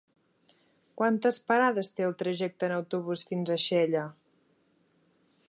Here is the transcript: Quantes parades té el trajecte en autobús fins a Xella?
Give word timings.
Quantes 1.01 1.37
parades 1.51 1.91
té 1.99 2.07
el 2.07 2.15
trajecte 2.23 2.69
en 2.69 2.75
autobús 2.79 3.25
fins 3.33 3.53
a 3.59 3.61
Xella? 3.67 4.07